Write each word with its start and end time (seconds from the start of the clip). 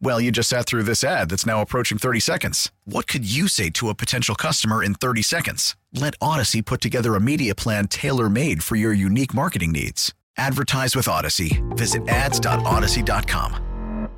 Well, 0.00 0.20
you 0.20 0.30
just 0.30 0.48
sat 0.48 0.66
through 0.66 0.82
this 0.82 1.02
ad 1.02 1.30
that's 1.30 1.46
now 1.46 1.62
approaching 1.62 1.98
30 1.98 2.20
seconds. 2.20 2.70
What 2.84 3.06
could 3.06 3.24
you 3.24 3.48
say 3.48 3.70
to 3.70 3.88
a 3.88 3.94
potential 3.94 4.34
customer 4.34 4.82
in 4.82 4.94
30 4.94 5.22
seconds? 5.22 5.76
Let 5.92 6.18
Audacy 6.18 6.64
put 6.64 6.80
together 6.80 7.14
a 7.14 7.20
media 7.20 7.54
plan 7.54 7.88
tailor 7.88 8.28
made 8.28 8.62
for 8.62 8.76
your 8.76 8.92
unique 8.92 9.32
marketing 9.32 9.72
needs. 9.72 10.12
Advertise 10.36 10.96
with 10.96 11.06
Audacy. 11.06 11.62
Visit 11.76 12.06
ads.audacy.com. 12.08 14.08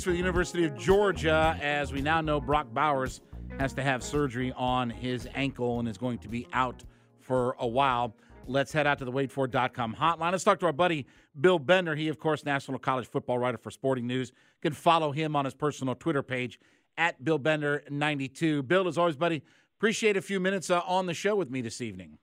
For 0.00 0.10
the 0.10 0.16
University 0.16 0.64
of 0.64 0.76
Georgia, 0.76 1.58
as 1.60 1.92
we 1.92 2.00
now 2.00 2.20
know, 2.20 2.40
Brock 2.40 2.68
Bowers 2.72 3.20
has 3.58 3.72
to 3.74 3.82
have 3.82 4.02
surgery 4.02 4.52
on 4.56 4.90
his 4.90 5.28
ankle 5.34 5.80
and 5.80 5.88
is 5.88 5.98
going 5.98 6.18
to 6.18 6.28
be 6.28 6.46
out 6.52 6.84
for 7.20 7.56
a 7.58 7.66
while. 7.66 8.14
Let's 8.48 8.72
head 8.72 8.86
out 8.86 8.98
to 9.00 9.04
the 9.04 9.12
waitfor.com 9.12 9.96
hotline. 10.00 10.32
Let's 10.32 10.42
talk 10.42 10.58
to 10.60 10.66
our 10.66 10.72
buddy 10.72 11.06
Bill 11.38 11.58
Bender. 11.58 11.94
He, 11.94 12.08
of 12.08 12.18
course, 12.18 12.46
national 12.46 12.78
college 12.78 13.06
football 13.06 13.38
writer 13.38 13.58
for 13.58 13.70
Sporting 13.70 14.06
News. 14.06 14.30
You 14.30 14.70
can 14.70 14.72
follow 14.72 15.12
him 15.12 15.36
on 15.36 15.44
his 15.44 15.52
personal 15.52 15.94
Twitter 15.94 16.22
page 16.22 16.58
at 16.96 17.22
Bill 17.22 17.38
Bender92. 17.38 18.66
Bill, 18.66 18.88
as 18.88 18.96
always, 18.96 19.16
buddy, 19.16 19.42
appreciate 19.76 20.16
a 20.16 20.22
few 20.22 20.40
minutes 20.40 20.70
uh, 20.70 20.80
on 20.86 21.04
the 21.04 21.12
show 21.12 21.36
with 21.36 21.50
me 21.50 21.60
this 21.60 21.82
evening. 21.82 22.16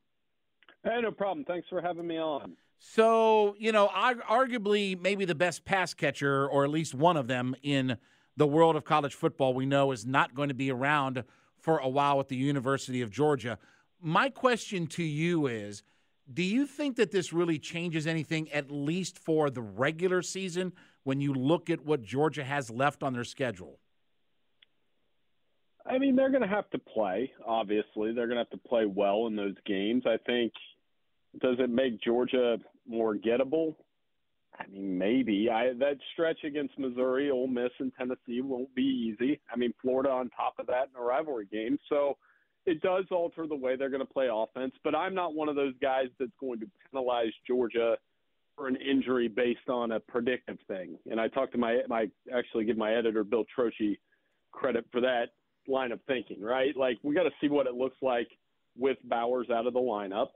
Hey, 0.84 1.00
no 1.02 1.12
problem. 1.12 1.46
Thanks 1.46 1.68
for 1.70 1.80
having 1.80 2.08
me 2.08 2.18
on. 2.18 2.54
So, 2.80 3.56
you 3.60 3.72
know, 3.72 3.88
arguably 3.88 5.00
maybe 5.00 5.26
the 5.26 5.36
best 5.36 5.64
pass 5.64 5.94
catcher, 5.94 6.48
or 6.48 6.64
at 6.64 6.72
least 6.72 6.96
one 6.96 7.18
of 7.18 7.28
them 7.28 7.56
in 7.62 7.98
the 8.36 8.48
world 8.48 8.76
of 8.76 8.84
college 8.84 9.14
football, 9.14 9.54
we 9.54 9.66
know 9.66 9.92
is 9.92 10.06
not 10.06 10.34
going 10.34 10.50
to 10.50 10.56
be 10.56 10.72
around 10.72 11.24
for 11.60 11.78
a 11.78 11.88
while 11.88 12.20
at 12.20 12.30
the 12.30 12.36
University 12.36 13.02
of 13.02 13.12
Georgia. 13.12 13.58
My 14.02 14.30
question 14.30 14.88
to 14.88 15.04
you 15.04 15.48
is 15.48 15.84
do 16.32 16.44
you 16.44 16.66
think 16.66 16.96
that 16.98 17.12
this 17.12 17.32
really 17.32 17.60
changes 17.60 18.08
anything, 18.08 18.52
at 18.52 18.72
least 18.72 19.20
for 19.20 19.50
the 19.50 19.62
regular 19.62 20.22
season, 20.22 20.74
when 21.04 21.22
you 21.22 21.34
look 21.34 21.70
at 21.70 21.86
what 21.86 22.02
Georgia 22.02 22.44
has 22.44 22.70
left 22.70 23.04
on 23.04 23.14
their 23.14 23.24
schedule? 23.24 23.80
I 25.86 26.00
mean, 26.00 26.16
they're 26.16 26.32
going 26.32 26.42
to 26.42 26.48
have 26.48 26.70
to 26.72 26.80
play. 26.80 27.32
Obviously, 27.46 28.12
they're 28.12 28.26
going 28.28 28.38
to 28.38 28.44
have 28.44 28.50
to 28.50 28.68
play 28.68 28.86
well 28.86 29.28
in 29.28 29.36
those 29.36 29.56
games. 29.66 30.04
I 30.08 30.18
think. 30.26 30.52
Does 31.42 31.58
it 31.60 31.70
make 31.70 32.02
Georgia 32.02 32.58
more 32.88 33.16
gettable? 33.16 33.76
I 34.58 34.66
mean, 34.68 34.98
maybe. 34.98 35.50
I 35.52 35.74
that 35.74 35.98
stretch 36.14 36.44
against 36.44 36.80
Missouri, 36.80 37.30
Ole 37.30 37.48
Miss, 37.48 37.72
and 37.80 37.92
Tennessee 37.98 38.42
won't 38.42 38.74
be 38.74 38.82
easy. 38.82 39.40
I 39.52 39.58
mean, 39.58 39.74
Florida 39.82 40.10
on 40.10 40.30
top 40.30 40.56
of 40.60 40.68
that 40.68 40.90
in 40.94 41.00
a 41.00 41.04
rivalry 41.04 41.48
game. 41.52 41.78
So 41.90 42.18
it 42.66 42.82
does 42.82 43.06
alter 43.12 43.48
the 43.48 43.56
way 43.56 43.76
they're 43.76 43.90
going 43.90 44.06
to 44.06 44.14
play 44.14 44.28
offense, 44.32 44.74
but 44.84 44.96
I'm 44.96 45.14
not 45.14 45.36
one 45.36 45.50
of 45.50 45.56
those 45.56 45.74
guys 45.82 46.08
that's 46.20 46.32
going 46.40 46.60
to 46.60 46.68
penalize 46.92 47.32
Georgia 47.48 47.98
for 48.56 48.68
an 48.68 48.78
injury 48.78 49.28
based 49.28 49.70
on 49.70 49.92
a 49.92 50.00
predictive 50.00 50.58
thing. 50.68 50.98
And 51.10 51.20
I 51.20 51.28
talked 51.28 51.52
to 51.54 51.58
my 51.58 51.82
my 51.88 52.10
actually 52.36 52.66
give 52.66 52.78
my 52.78 52.94
editor 52.94 53.24
Bill 53.24 53.46
Trocchi 53.58 53.98
credit 54.52 54.86
for 54.92 55.02
that 55.02 55.34
line 55.68 55.92
of 55.92 56.00
thinking, 56.08 56.42
right? 56.42 56.76
Like 56.76 56.98
we 57.04 57.14
got 57.14 57.24
to 57.24 57.32
see 57.42 57.50
what 57.50 57.68
it 57.68 57.76
looks 57.76 57.98
like 58.02 58.28
with 58.78 58.98
Bowers 59.04 59.48
out 59.50 59.68
of 59.68 59.74
the 59.74 59.80
lineup. 59.80 60.30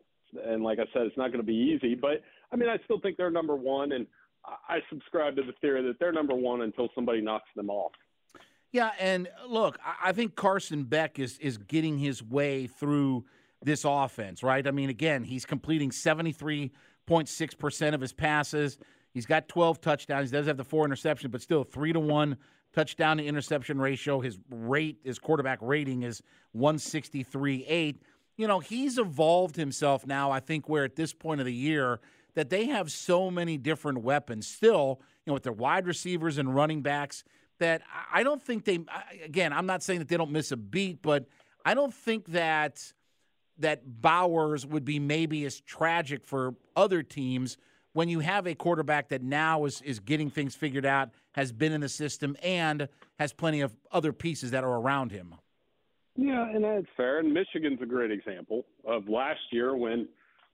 And 0.45 0.63
like 0.63 0.79
I 0.79 0.85
said, 0.93 1.03
it's 1.03 1.17
not 1.17 1.31
going 1.31 1.43
to 1.43 1.47
be 1.47 1.53
easy, 1.75 1.95
but 1.95 2.21
I 2.51 2.55
mean, 2.55 2.69
I 2.69 2.77
still 2.83 2.99
think 2.99 3.17
they're 3.17 3.31
number 3.31 3.55
one, 3.55 3.91
and 3.93 4.05
I 4.45 4.79
subscribe 4.89 5.35
to 5.37 5.43
the 5.43 5.53
theory 5.61 5.81
that 5.83 5.99
they're 5.99 6.11
number 6.11 6.35
one 6.35 6.61
until 6.61 6.89
somebody 6.93 7.21
knocks 7.21 7.49
them 7.55 7.69
off. 7.69 7.91
Yeah, 8.71 8.91
and 8.99 9.27
uh, 9.27 9.47
look, 9.47 9.79
I 10.01 10.11
think 10.11 10.35
Carson 10.35 10.83
Beck 10.83 11.19
is 11.19 11.37
is 11.39 11.57
getting 11.57 11.97
his 11.97 12.23
way 12.23 12.67
through 12.67 13.25
this 13.63 13.83
offense, 13.85 14.43
right? 14.43 14.65
I 14.65 14.71
mean, 14.71 14.89
again, 14.89 15.23
he's 15.23 15.45
completing 15.45 15.89
73.6% 15.89 17.93
of 17.93 18.01
his 18.01 18.13
passes. 18.13 18.77
He's 19.13 19.25
got 19.25 19.49
12 19.49 19.81
touchdowns. 19.81 20.29
He 20.29 20.37
does 20.37 20.47
have 20.47 20.55
the 20.55 20.63
four 20.63 20.87
interceptions, 20.87 21.31
but 21.31 21.41
still 21.41 21.63
3 21.63 21.93
to 21.93 21.99
1 21.99 22.37
touchdown 22.73 23.17
to 23.17 23.25
interception 23.25 23.81
ratio. 23.81 24.21
His 24.21 24.37
rate, 24.49 24.99
his 25.03 25.19
quarterback 25.19 25.59
rating 25.61 26.03
is 26.03 26.21
163.8. 26.55 27.97
You 28.37 28.47
know, 28.47 28.59
he's 28.59 28.97
evolved 28.97 29.57
himself 29.57 30.07
now, 30.07 30.31
I 30.31 30.39
think, 30.39 30.69
where 30.69 30.85
at 30.85 30.95
this 30.95 31.11
point 31.11 31.41
of 31.41 31.45
the 31.45 31.53
year 31.53 31.99
that 32.35 32.49
they 32.49 32.67
have 32.67 32.89
so 32.89 33.29
many 33.29 33.57
different 33.57 34.03
weapons 34.03 34.47
still, 34.47 35.01
you 35.25 35.31
know, 35.31 35.33
with 35.33 35.43
their 35.43 35.51
wide 35.51 35.87
receivers 35.87 36.37
and 36.37 36.55
running 36.55 36.81
backs– 36.81 37.25
that 37.59 37.81
I 38.11 38.23
don't 38.23 38.41
think 38.41 38.65
they. 38.65 38.79
Again, 39.23 39.53
I'm 39.53 39.65
not 39.65 39.83
saying 39.83 39.99
that 39.99 40.07
they 40.07 40.17
don't 40.17 40.31
miss 40.31 40.51
a 40.51 40.57
beat, 40.57 41.01
but 41.01 41.27
I 41.65 41.73
don't 41.73 41.93
think 41.93 42.27
that 42.27 42.93
that 43.59 44.01
Bowers 44.01 44.65
would 44.65 44.85
be 44.85 44.99
maybe 44.99 45.45
as 45.45 45.59
tragic 45.61 46.25
for 46.25 46.55
other 46.75 47.03
teams 47.03 47.57
when 47.93 48.07
you 48.07 48.19
have 48.19 48.47
a 48.47 48.55
quarterback 48.55 49.09
that 49.09 49.21
now 49.21 49.65
is 49.65 49.81
is 49.81 49.99
getting 49.99 50.29
things 50.29 50.55
figured 50.55 50.85
out, 50.85 51.09
has 51.33 51.51
been 51.51 51.71
in 51.71 51.81
the 51.81 51.89
system, 51.89 52.35
and 52.41 52.87
has 53.17 53.33
plenty 53.33 53.61
of 53.61 53.75
other 53.91 54.13
pieces 54.13 54.51
that 54.51 54.63
are 54.63 54.79
around 54.79 55.11
him. 55.11 55.35
Yeah, 56.15 56.49
and 56.49 56.63
that's 56.63 56.87
fair. 56.97 57.19
And 57.19 57.33
Michigan's 57.33 57.81
a 57.81 57.85
great 57.85 58.11
example 58.11 58.65
of 58.85 59.07
last 59.07 59.39
year 59.51 59.75
when 59.75 60.07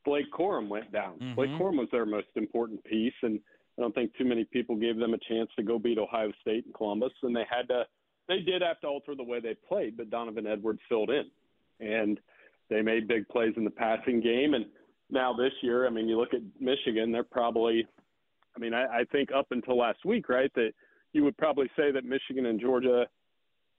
Blake 0.03 0.31
Corum 0.31 0.67
went 0.67 0.91
down. 0.91 1.15
Mm-hmm. 1.15 1.35
Blake 1.35 1.49
Corum 1.51 1.77
was 1.77 1.87
their 1.91 2.05
most 2.05 2.27
important 2.35 2.83
piece, 2.83 3.13
and 3.23 3.39
I 3.77 3.81
don't 3.81 3.93
think 3.93 4.15
too 4.15 4.25
many 4.25 4.45
people 4.45 4.75
gave 4.75 4.97
them 4.97 5.13
a 5.13 5.17
chance 5.29 5.49
to 5.57 5.63
go 5.63 5.77
beat 5.77 5.97
Ohio 5.97 6.31
State 6.41 6.65
and 6.65 6.73
Columbus, 6.73 7.11
and 7.23 7.35
they 7.35 7.45
had 7.49 7.67
to. 7.69 7.83
They 8.27 8.39
did 8.39 8.61
have 8.61 8.79
to 8.81 8.87
alter 8.87 9.15
the 9.15 9.23
way 9.23 9.39
they 9.39 9.55
played, 9.67 9.97
but 9.97 10.09
Donovan 10.09 10.47
Edwards 10.47 10.79
filled 10.89 11.11
in, 11.11 11.25
and 11.79 12.19
they 12.69 12.81
made 12.81 13.07
big 13.07 13.27
plays 13.27 13.53
in 13.57 13.63
the 13.63 13.69
passing 13.69 14.19
game. 14.19 14.53
And 14.53 14.65
now 15.11 15.33
this 15.33 15.51
year, 15.61 15.85
I 15.85 15.89
mean, 15.89 16.07
you 16.07 16.17
look 16.17 16.33
at 16.33 16.41
Michigan; 16.59 17.11
they're 17.11 17.23
probably, 17.23 17.85
I 18.55 18.59
mean, 18.59 18.73
I, 18.73 18.85
I 18.85 19.03
think 19.11 19.29
up 19.31 19.47
until 19.51 19.77
last 19.77 20.05
week, 20.05 20.29
right, 20.29 20.51
that 20.55 20.71
you 21.13 21.23
would 21.23 21.37
probably 21.37 21.69
say 21.77 21.91
that 21.91 22.05
Michigan 22.05 22.45
and 22.47 22.59
Georgia 22.59 23.05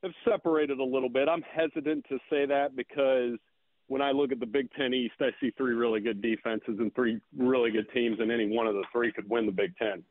have 0.02 0.12
separated 0.28 0.78
a 0.78 0.84
little 0.84 1.08
bit. 1.08 1.28
I'm 1.28 1.42
hesitant 1.42 2.04
to 2.08 2.18
say 2.30 2.46
that 2.46 2.76
because 2.76 3.38
when 3.88 4.02
I 4.02 4.10
look 4.10 4.32
at 4.32 4.40
the 4.40 4.46
Big 4.46 4.68
Ten 4.72 4.92
East, 4.92 5.14
I 5.20 5.30
see 5.40 5.52
three 5.56 5.74
really 5.74 6.00
good 6.00 6.20
defenses 6.20 6.76
and 6.78 6.94
three 6.94 7.20
really 7.36 7.70
good 7.70 7.86
teams, 7.92 8.18
and 8.20 8.32
any 8.32 8.48
one 8.48 8.66
of 8.66 8.74
the 8.74 8.84
three 8.92 9.12
could 9.12 9.28
win 9.28 9.46
the 9.46 9.52
Big 9.52 9.76
Ten. 9.76 10.02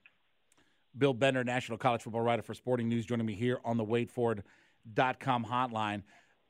Bill 0.97 1.13
Bender, 1.13 1.43
national 1.43 1.77
college 1.77 2.03
football 2.03 2.21
writer 2.21 2.41
for 2.41 2.53
Sporting 2.53 2.87
News, 2.87 3.05
joining 3.05 3.25
me 3.25 3.33
here 3.33 3.59
on 3.65 3.75
the 3.77 3.83
WadeFord.com 3.83 5.45
hotline. 5.45 6.03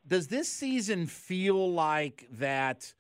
Does 0.08 0.28
this 0.28 0.48
season 0.48 1.08
feel 1.08 1.72
like 1.72 2.28
that 2.34 2.94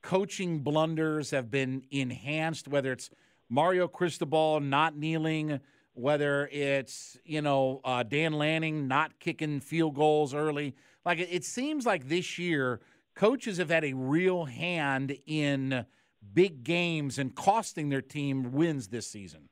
coaching 0.00 0.60
blunders 0.60 1.32
have 1.32 1.50
been 1.50 1.82
enhanced, 1.90 2.68
whether 2.68 2.92
it's 2.92 3.10
Mario 3.48 3.88
Cristobal 3.88 4.60
not 4.60 4.96
kneeling, 4.96 5.58
whether 5.94 6.48
it's, 6.52 7.18
you 7.24 7.42
know, 7.42 7.80
uh, 7.84 8.04
Dan 8.04 8.34
Lanning 8.34 8.86
not 8.86 9.18
kicking 9.18 9.58
field 9.58 9.96
goals 9.96 10.34
early? 10.34 10.76
Like, 11.04 11.18
it, 11.18 11.30
it 11.32 11.44
seems 11.44 11.84
like 11.84 12.08
this 12.08 12.38
year– 12.38 12.78
coaches 13.14 13.58
have 13.58 13.70
had 13.70 13.84
a 13.84 13.92
real 13.92 14.44
hand 14.44 15.16
in 15.26 15.86
big 16.32 16.64
games 16.64 17.18
and 17.18 17.34
costing 17.34 17.88
their 17.88 18.02
team 18.02 18.52
wins 18.52 18.88
this 18.88 19.06
season? 19.06 19.48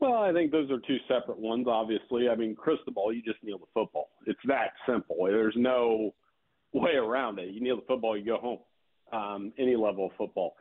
Well, 0.00 0.14
I 0.14 0.32
think 0.32 0.50
those 0.50 0.68
are 0.70 0.80
two 0.80 0.98
separate 1.06 1.38
ones, 1.38 1.66
obviously. 1.68 2.28
I 2.28 2.34
mean, 2.34 2.56
Cristobal, 2.56 3.12
you 3.12 3.22
just 3.22 3.42
kneel 3.44 3.58
the 3.58 3.66
football. 3.72 4.10
It's 4.26 4.40
that 4.46 4.72
simple. 4.84 5.16
There's 5.26 5.54
no 5.56 6.12
way 6.72 6.94
around 6.94 7.38
it. 7.38 7.50
You 7.50 7.60
kneel 7.60 7.76
the 7.76 7.84
football, 7.86 8.16
you 8.16 8.24
go 8.24 8.38
home. 8.38 8.58
Um, 9.12 9.52
any 9.58 9.76
level 9.76 10.06
of 10.06 10.12
football. 10.16 10.54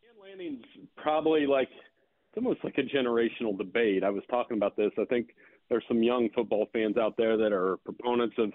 Dan 0.00 0.30
Lanning's 0.30 0.64
probably 0.96 1.44
like 1.44 1.68
it's 1.68 2.36
almost 2.36 2.64
like 2.64 2.78
a 2.78 2.82
generational 2.82 3.56
debate. 3.58 4.02
I 4.02 4.10
was 4.10 4.22
talking 4.30 4.56
about 4.56 4.76
this. 4.76 4.92
I 4.98 5.04
think 5.04 5.34
there's 5.68 5.84
some 5.86 6.02
young 6.02 6.28
football 6.34 6.66
fans 6.72 6.96
out 6.96 7.16
there 7.16 7.36
that 7.36 7.52
are 7.52 7.78
proponents 7.84 8.36
of 8.38 8.52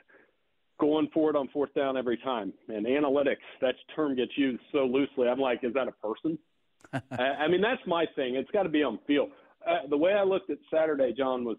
going 0.80 1.10
for 1.14 1.30
it 1.30 1.36
on 1.36 1.48
fourth 1.50 1.74
down 1.74 1.98
every 1.98 2.18
time. 2.18 2.54
And 2.68 2.86
analytics, 2.86 3.38
that 3.62 3.76
term 3.96 4.16
gets 4.16 4.32
used 4.38 4.62
so 4.72 4.86
loosely. 4.86 5.28
I'm 5.28 5.40
like, 5.40 5.64
is 5.64 5.74
that 5.74 5.88
a 5.88 5.92
person? 5.92 6.38
I, 6.94 7.24
I 7.24 7.48
mean, 7.48 7.62
that's 7.62 7.82
my 7.86 8.06
thing. 8.16 8.36
It's 8.36 8.50
got 8.52 8.64
to 8.64 8.70
be 8.70 8.84
on 8.84 9.00
field. 9.06 9.30
Uh, 9.68 9.88
the 9.90 9.98
way 9.98 10.14
I 10.14 10.24
looked 10.24 10.50
at 10.50 10.58
Saturday, 10.72 11.14
John, 11.16 11.44
was 11.44 11.58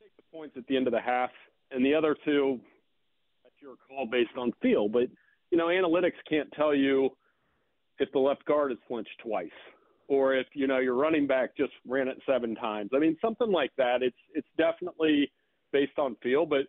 take 0.00 0.16
the 0.16 0.22
points 0.36 0.56
at 0.56 0.66
the 0.66 0.76
end 0.76 0.86
of 0.86 0.92
the 0.92 1.00
half, 1.00 1.30
and 1.70 1.84
the 1.84 1.94
other 1.94 2.16
two, 2.24 2.60
that's 3.42 3.54
your 3.60 3.74
call 3.88 4.06
based 4.06 4.36
on 4.38 4.52
feel. 4.62 4.88
But 4.88 5.08
you 5.50 5.58
know, 5.58 5.66
analytics 5.66 6.18
can't 6.28 6.50
tell 6.52 6.74
you 6.74 7.10
if 7.98 8.10
the 8.12 8.18
left 8.18 8.44
guard 8.44 8.70
has 8.70 8.78
flinched 8.88 9.18
twice 9.22 9.50
or 10.08 10.34
if 10.34 10.46
you 10.54 10.66
know 10.66 10.78
your 10.78 10.94
running 10.94 11.26
back 11.26 11.56
just 11.56 11.72
ran 11.86 12.08
it 12.08 12.18
seven 12.26 12.54
times. 12.54 12.90
I 12.94 12.98
mean, 12.98 13.16
something 13.20 13.50
like 13.50 13.72
that. 13.78 14.02
It's 14.02 14.16
it's 14.34 14.48
definitely 14.58 15.30
based 15.72 15.98
on 15.98 16.16
feel, 16.22 16.46
but 16.46 16.66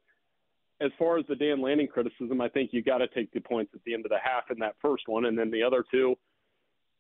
as 0.82 0.92
far 1.00 1.18
as 1.18 1.26
the 1.28 1.36
Dan 1.36 1.62
Lanning 1.62 1.88
criticism, 1.88 2.42
I 2.42 2.50
think 2.50 2.72
you 2.74 2.84
got 2.84 2.98
to 2.98 3.08
take 3.08 3.32
the 3.32 3.40
points 3.40 3.72
at 3.74 3.84
the 3.86 3.94
end 3.94 4.06
of 4.06 4.10
the 4.10 4.18
half 4.22 4.52
in 4.52 4.60
that 4.60 4.76
first 4.82 5.08
one, 5.08 5.26
and 5.26 5.38
then 5.38 5.52
the 5.52 5.64
other 5.64 5.84
two, 5.90 6.16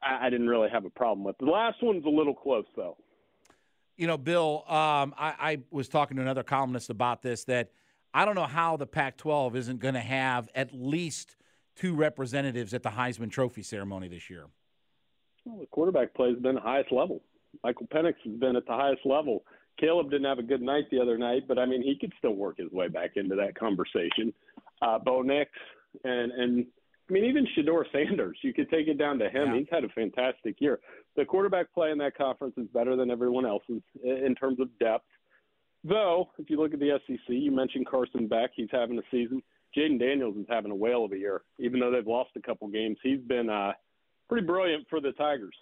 I, 0.01 0.27
I 0.27 0.29
didn't 0.29 0.47
really 0.47 0.69
have 0.69 0.85
a 0.85 0.89
problem 0.89 1.23
with. 1.25 1.37
The 1.39 1.45
last 1.45 1.77
one's 1.81 2.05
a 2.05 2.09
little 2.09 2.33
close, 2.33 2.65
though. 2.75 2.97
You 3.97 4.07
know, 4.07 4.17
Bill, 4.17 4.63
um, 4.67 5.13
I, 5.17 5.33
I 5.39 5.59
was 5.71 5.87
talking 5.87 6.17
to 6.17 6.21
another 6.21 6.43
columnist 6.43 6.89
about 6.89 7.21
this 7.21 7.45
that 7.45 7.71
I 8.13 8.25
don't 8.25 8.35
know 8.35 8.45
how 8.45 8.77
the 8.77 8.87
Pac-12 8.87 9.55
isn't 9.55 9.79
going 9.79 9.93
to 9.93 10.01
have 10.01 10.49
at 10.55 10.73
least 10.73 11.35
two 11.75 11.93
representatives 11.95 12.73
at 12.73 12.83
the 12.83 12.89
Heisman 12.89 13.29
Trophy 13.29 13.61
ceremony 13.61 14.07
this 14.07 14.29
year. 14.29 14.47
Well, 15.43 15.59
the 15.59 15.65
quarterback 15.67 16.13
play 16.13 16.29
has 16.29 16.39
been 16.39 16.55
the 16.55 16.61
highest 16.61 16.91
level. 16.91 17.21
Michael 17.63 17.87
Penix 17.87 18.15
has 18.23 18.33
been 18.35 18.55
at 18.55 18.65
the 18.65 18.73
highest 18.73 19.05
level. 19.05 19.43
Caleb 19.79 20.09
didn't 20.09 20.25
have 20.25 20.39
a 20.39 20.43
good 20.43 20.61
night 20.61 20.85
the 20.91 20.99
other 20.99 21.17
night, 21.17 21.47
but 21.47 21.59
I 21.59 21.65
mean 21.65 21.81
he 21.81 21.97
could 21.99 22.13
still 22.17 22.35
work 22.35 22.57
his 22.57 22.71
way 22.71 22.87
back 22.87 23.11
into 23.15 23.35
that 23.35 23.55
conversation. 23.57 24.33
Uh, 24.81 24.99
Bo 24.99 25.21
Nix 25.21 25.51
and 26.03 26.31
and 26.31 26.65
I 27.09 27.13
mean 27.13 27.25
even 27.25 27.47
Shedeur 27.55 27.83
Sanders, 27.91 28.37
you 28.41 28.53
could 28.53 28.69
take 28.69 28.87
it 28.87 28.97
down 28.97 29.19
to 29.19 29.29
him. 29.29 29.53
Yeah. 29.53 29.59
He's 29.59 29.67
had 29.71 29.83
a 29.83 29.89
fantastic 29.89 30.59
year. 30.59 30.79
The 31.15 31.25
quarterback 31.25 31.73
play 31.73 31.91
in 31.91 31.97
that 31.99 32.17
conference 32.17 32.55
is 32.57 32.67
better 32.73 32.95
than 32.95 33.11
everyone 33.11 33.45
else's 33.45 33.81
in 34.03 34.35
terms 34.35 34.59
of 34.59 34.67
depth. 34.79 35.05
Though, 35.83 36.31
if 36.39 36.49
you 36.49 36.57
look 36.57 36.73
at 36.73 36.79
the 36.79 36.99
SEC, 37.05 37.19
you 37.27 37.51
mentioned 37.51 37.85
Carson 37.87 38.27
Beck. 38.27 38.51
He's 38.55 38.69
having 38.71 38.97
a 38.97 39.03
season. 39.11 39.43
Jayden 39.77 39.99
Daniels 39.99 40.35
is 40.37 40.45
having 40.49 40.71
a 40.71 40.75
whale 40.75 41.05
of 41.05 41.11
a 41.11 41.17
year. 41.17 41.43
Even 41.59 41.79
though 41.79 41.91
they've 41.91 42.07
lost 42.07 42.31
a 42.35 42.41
couple 42.41 42.67
games, 42.69 42.97
he's 43.03 43.21
been 43.21 43.49
uh, 43.49 43.73
pretty 44.27 44.47
brilliant 44.47 44.87
for 44.89 44.99
the 44.99 45.11
Tigers. 45.11 45.55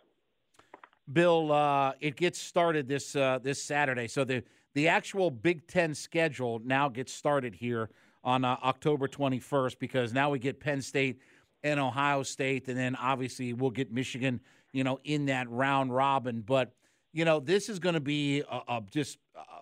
Bill, 1.12 1.52
uh, 1.52 1.94
it 2.00 2.16
gets 2.16 2.40
started 2.40 2.88
this 2.88 3.16
uh, 3.16 3.40
this 3.42 3.62
Saturday. 3.62 4.08
So 4.08 4.24
the 4.24 4.44
the 4.74 4.88
actual 4.88 5.30
Big 5.30 5.68
Ten 5.68 5.94
schedule 5.94 6.62
now 6.64 6.90
gets 6.90 7.14
started 7.14 7.56
here 7.56 7.90
on 8.24 8.46
uh, 8.46 8.58
October 8.64 9.08
21st 9.08 9.80
because 9.80 10.14
now 10.14 10.30
we 10.30 10.40
get 10.40 10.60
Penn 10.60 10.82
State 10.82 11.20
and 11.64 11.80
Ohio 11.80 12.24
State, 12.24 12.68
and 12.70 12.78
then 12.78 12.96
obviously 12.96 13.54
we'll 13.54 13.70
get 13.70 13.92
Michigan, 13.92 14.40
you 14.72 14.84
know, 14.84 15.00
in 15.04 15.26
that 15.26 15.50
round 15.50 15.94
robin. 15.94 16.42
But 16.42 16.74
you 17.12 17.26
know, 17.26 17.40
this 17.40 17.70
is 17.70 17.80
going 17.80 17.96
to 17.96 18.02
be 18.02 18.42
a, 18.42 18.62
a 18.68 18.84
just 18.90 19.18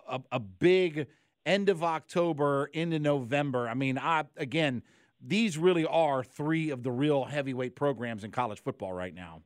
a, 0.08 0.20
a, 0.30 0.38
big 0.38 1.06
end 1.44 1.68
of 1.68 1.82
October 1.82 2.70
into 2.72 2.98
November. 2.98 3.68
I 3.68 3.74
mean, 3.74 3.98
I 3.98 4.24
again, 4.36 4.82
these 5.20 5.58
really 5.58 5.86
are 5.86 6.22
three 6.22 6.70
of 6.70 6.84
the 6.84 6.92
real 6.92 7.24
heavyweight 7.24 7.74
programs 7.74 8.22
in 8.22 8.30
college 8.30 8.62
football 8.62 8.92
right 8.92 9.14
now 9.14 9.42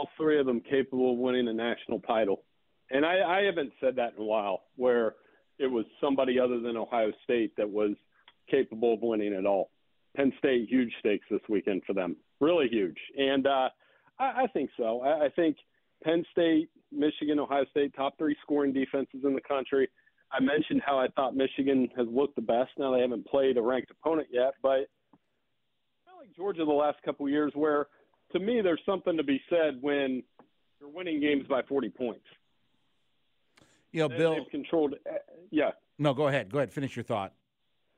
all 0.00 0.08
three 0.16 0.40
of 0.40 0.46
them 0.46 0.60
capable 0.60 1.12
of 1.12 1.18
winning 1.18 1.48
a 1.48 1.52
national 1.52 2.00
title. 2.00 2.42
And 2.90 3.04
I, 3.04 3.20
I 3.20 3.42
haven't 3.42 3.72
said 3.80 3.96
that 3.96 4.14
in 4.16 4.22
a 4.22 4.24
while, 4.24 4.62
where 4.76 5.16
it 5.58 5.66
was 5.66 5.84
somebody 6.00 6.40
other 6.40 6.58
than 6.58 6.76
Ohio 6.76 7.12
State 7.22 7.54
that 7.58 7.68
was 7.68 7.90
capable 8.50 8.94
of 8.94 9.00
winning 9.02 9.34
it 9.34 9.44
all. 9.44 9.70
Penn 10.16 10.32
State, 10.38 10.68
huge 10.68 10.92
stakes 11.00 11.26
this 11.30 11.42
weekend 11.50 11.82
for 11.86 11.92
them, 11.92 12.16
really 12.40 12.66
huge. 12.68 12.96
And 13.16 13.46
uh, 13.46 13.68
I, 14.18 14.24
I 14.24 14.46
think 14.54 14.70
so. 14.78 15.02
I, 15.02 15.26
I 15.26 15.28
think 15.36 15.56
Penn 16.02 16.24
State, 16.32 16.70
Michigan, 16.90 17.38
Ohio 17.38 17.66
State, 17.70 17.94
top 17.94 18.16
three 18.16 18.36
scoring 18.42 18.72
defenses 18.72 19.20
in 19.22 19.34
the 19.34 19.42
country. 19.42 19.86
I 20.32 20.40
mentioned 20.40 20.80
how 20.84 20.98
I 20.98 21.08
thought 21.08 21.36
Michigan 21.36 21.90
has 21.96 22.06
looked 22.10 22.36
the 22.36 22.42
best. 22.42 22.70
Now 22.78 22.94
they 22.94 23.02
haven't 23.02 23.26
played 23.26 23.58
a 23.58 23.62
ranked 23.62 23.90
opponent 23.90 24.28
yet, 24.32 24.54
but 24.62 24.80
of 26.08 26.16
like 26.18 26.34
Georgia 26.34 26.64
the 26.64 26.72
last 26.72 26.96
couple 27.04 27.26
of 27.26 27.32
years, 27.32 27.52
where– 27.54 27.88
to 28.32 28.38
me, 28.38 28.60
there's 28.60 28.80
something 28.86 29.16
to 29.16 29.22
be 29.22 29.40
said 29.48 29.78
when 29.80 30.22
you're 30.80 30.90
winning 30.90 31.20
games 31.20 31.46
by 31.48 31.62
40 31.62 31.88
points. 31.90 32.24
You 33.92 34.00
know, 34.00 34.06
and 34.06 34.16
Bill. 34.16 34.46
Controlled. 34.50 34.94
Uh, 35.08 35.14
yeah. 35.50 35.70
No, 35.98 36.14
go 36.14 36.28
ahead. 36.28 36.50
Go 36.50 36.58
ahead. 36.58 36.72
Finish 36.72 36.96
your 36.96 37.02
thought. 37.02 37.32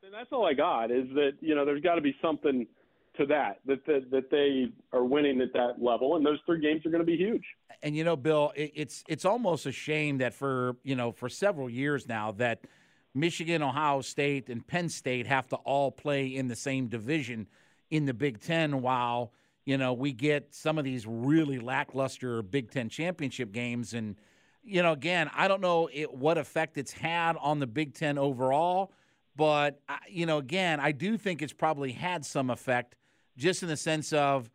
And 0.05 0.13
that's 0.13 0.33
all 0.33 0.47
I 0.47 0.55
got 0.55 0.91
is 0.91 1.07
that 1.15 1.33
you 1.41 1.55
know 1.55 1.65
there's 1.65 1.83
got 1.83 1.95
to 1.95 2.01
be 2.01 2.15
something 2.21 2.67
to 3.17 3.27
that 3.27 3.61
that 3.67 3.85
that, 3.87 4.11
that 4.11 4.31
they 4.31 4.73
are 4.93 5.05
winning 5.05 5.41
at 5.41 5.53
that 5.53 5.81
level, 5.81 6.17
and 6.17 6.27
those 6.27 6.39
three 6.45 6.61
games 6.61 6.85
are 6.85 6.91
going 6.91 7.01
to 7.01 7.07
be 7.07 7.17
huge. 7.17 7.45
And 7.83 7.97
you 7.97 8.05
know, 8.05 8.17
Bill, 8.17 8.53
it, 8.57 8.73
it's 8.75 9.05
it's 9.07 9.25
almost 9.25 9.67
a 9.67 9.73
shame 9.73 10.19
that 10.19 10.35
for 10.35 10.77
you 10.83 10.97
know 10.97 11.13
for 11.13 11.29
several 11.29 11.71
years 11.71 12.09
now 12.09 12.33
that 12.33 12.61
Michigan, 13.15 13.63
Ohio 13.63 14.01
State, 14.01 14.49
and 14.49 14.67
Penn 14.67 14.89
State 14.89 15.27
have 15.27 15.47
to 15.49 15.57
all 15.57 15.91
play 15.91 16.27
in 16.27 16.49
the 16.49 16.57
same 16.57 16.89
division 16.89 17.47
in 17.91 18.07
the 18.07 18.15
Big 18.15 18.41
Ten, 18.41 18.83
while 18.83 19.33
you 19.65 19.79
know, 19.79 19.93
we 19.93 20.13
get 20.13 20.55
some 20.55 20.79
of 20.79 20.85
these 20.85 21.07
really 21.07 21.59
lackluster 21.59 22.43
Big 22.43 22.71
Ten 22.71 22.89
championship 22.89 23.53
games. 23.53 23.95
And, 23.95 24.17
you 24.65 24.83
know, 24.83 24.93
again, 24.93 25.31
I 25.35 25.49
don't 25.49 25.61
know 25.61 25.89
it, 25.93 26.13
what 26.13 26.39
effect 26.39 26.79
it's 26.79 26.93
had 26.93 27.37
on 27.37 27.61
the 27.61 27.67
Big 27.67 27.95
Ten 27.95 28.19
overall, 28.19 28.93
but, 29.37 29.81
you 30.09 30.27
know, 30.27 30.39
again, 30.39 30.81
I 30.81 30.93
do 30.93 31.17
think 31.17 31.41
it's 31.41 31.53
probably 31.53 31.93
had 31.93 32.25
some 32.25 32.51
effect 32.51 32.97
just 33.37 33.63
in 33.63 33.69
the 33.69 33.77
sense 33.77 34.13
of 34.13 34.51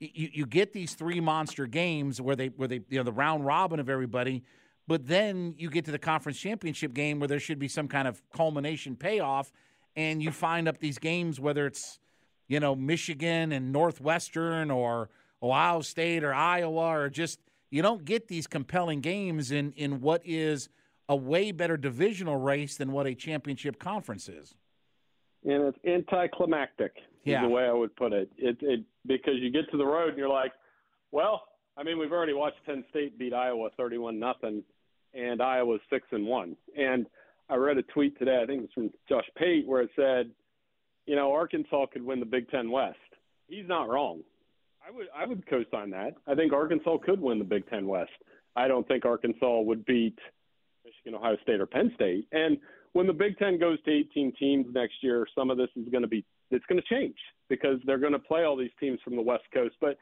you, 0.00 0.28
you 0.32 0.46
get 0.46 0.72
these 0.72 0.94
three 0.94 1.20
monster 1.20 1.66
games 1.66 2.20
where 2.20 2.36
they, 2.36 2.48
where 2.48 2.68
they, 2.68 2.80
you 2.88 2.98
know, 2.98 3.02
the 3.02 3.12
round 3.12 3.46
robin 3.46 3.78
of 3.78 3.88
everybody. 3.88 4.42
But 4.88 5.06
then 5.06 5.54
you 5.58 5.70
get 5.70 5.84
to 5.86 5.90
the 5.90 5.98
conference 5.98 6.38
championship 6.38 6.92
game 6.92 7.18
where 7.18 7.28
there 7.28 7.40
should 7.40 7.58
be 7.58 7.68
some 7.68 7.88
kind 7.88 8.06
of 8.06 8.22
culmination 8.30 8.96
payoff, 8.96 9.52
and 9.96 10.22
you 10.22 10.30
find 10.30 10.68
up 10.68 10.78
these 10.78 10.98
games, 10.98 11.40
whether 11.40 11.66
it's 11.66 11.98
you 12.48 12.60
know, 12.60 12.74
Michigan 12.74 13.52
and 13.52 13.72
Northwestern 13.72 14.70
or 14.70 15.10
Ohio 15.42 15.80
State 15.80 16.24
or 16.24 16.32
Iowa 16.32 16.98
or 16.98 17.08
just 17.08 17.40
you 17.70 17.82
don't 17.82 18.04
get 18.04 18.28
these 18.28 18.46
compelling 18.46 19.00
games 19.00 19.50
in 19.50 19.72
in 19.72 20.00
what 20.00 20.22
is 20.24 20.68
a 21.08 21.16
way 21.16 21.52
better 21.52 21.76
divisional 21.76 22.36
race 22.36 22.76
than 22.76 22.92
what 22.92 23.06
a 23.06 23.14
championship 23.14 23.78
conference 23.78 24.28
is. 24.28 24.54
And 25.44 25.62
it's 25.62 25.78
anticlimactic 25.86 26.96
yeah. 27.24 27.42
is 27.42 27.48
the 27.48 27.54
way 27.54 27.64
I 27.64 27.72
would 27.72 27.94
put 27.96 28.12
it. 28.12 28.30
It 28.36 28.58
it 28.60 28.84
because 29.06 29.34
you 29.36 29.50
get 29.50 29.70
to 29.70 29.76
the 29.76 29.86
road 29.86 30.10
and 30.10 30.18
you're 30.18 30.28
like, 30.28 30.52
well, 31.12 31.42
I 31.76 31.82
mean, 31.82 31.98
we've 31.98 32.12
already 32.12 32.32
watched 32.32 32.64
Penn 32.64 32.84
State 32.90 33.18
beat 33.18 33.34
Iowa 33.34 33.68
31 33.76 34.18
nothing, 34.18 34.62
and 35.14 35.42
Iowa's 35.42 35.80
six 35.90 36.06
and 36.10 36.26
one. 36.26 36.56
And 36.76 37.06
I 37.48 37.56
read 37.56 37.78
a 37.78 37.82
tweet 37.82 38.18
today, 38.18 38.40
I 38.42 38.46
think 38.46 38.58
it 38.58 38.62
was 38.62 38.70
from 38.74 38.90
Josh 39.08 39.28
Pate, 39.36 39.66
where 39.66 39.82
it 39.82 39.90
said 39.94 40.30
you 41.06 41.16
know, 41.16 41.32
Arkansas 41.32 41.86
could 41.92 42.04
win 42.04 42.20
the 42.20 42.26
Big 42.26 42.50
Ten 42.50 42.70
West. 42.70 42.98
He's 43.48 43.66
not 43.68 43.88
wrong. 43.88 44.22
I 44.86 44.90
would 44.90 45.06
I 45.16 45.26
would 45.26 45.48
co-sign 45.48 45.90
that. 45.90 46.14
I 46.26 46.34
think 46.34 46.52
Arkansas 46.52 46.98
could 46.98 47.20
win 47.20 47.38
the 47.38 47.44
Big 47.44 47.68
Ten 47.68 47.86
West. 47.86 48.10
I 48.54 48.68
don't 48.68 48.86
think 48.86 49.04
Arkansas 49.04 49.60
would 49.60 49.84
beat 49.84 50.18
Michigan, 50.84 51.14
Ohio 51.14 51.36
State, 51.42 51.60
or 51.60 51.66
Penn 51.66 51.92
State. 51.94 52.26
And 52.32 52.58
when 52.92 53.06
the 53.06 53.12
Big 53.12 53.36
Ten 53.38 53.58
goes 53.58 53.82
to 53.82 53.90
18 53.90 54.32
teams 54.38 54.66
next 54.72 54.94
year, 55.02 55.26
some 55.34 55.50
of 55.50 55.58
this 55.58 55.68
is 55.76 55.88
going 55.90 56.02
to 56.02 56.08
be 56.08 56.24
it's 56.50 56.64
going 56.66 56.80
to 56.80 56.94
change 56.94 57.16
because 57.48 57.78
they're 57.84 57.98
going 57.98 58.12
to 58.12 58.18
play 58.18 58.44
all 58.44 58.56
these 58.56 58.70
teams 58.78 58.98
from 59.04 59.16
the 59.16 59.22
West 59.22 59.44
Coast. 59.52 59.74
But 59.80 59.98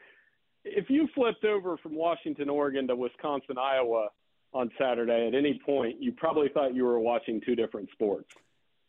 if 0.64 0.88
you 0.88 1.08
flipped 1.14 1.44
over 1.44 1.76
from 1.78 1.94
Washington, 1.94 2.48
Oregon 2.48 2.86
to 2.88 2.96
Wisconsin, 2.96 3.56
Iowa 3.58 4.08
on 4.52 4.70
Saturday 4.78 5.26
at 5.26 5.34
any 5.34 5.60
point, 5.64 6.00
you 6.00 6.12
probably 6.12 6.48
thought 6.48 6.74
you 6.74 6.84
were 6.84 7.00
watching 7.00 7.40
two 7.40 7.56
different 7.56 7.88
sports. 7.92 8.32